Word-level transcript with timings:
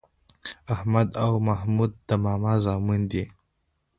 احمد 0.73 1.07
او 1.23 1.31
محمود 1.47 1.91
د 2.07 2.09
ماما 2.23 2.53
زامن 2.65 3.01
دي. 3.11 3.23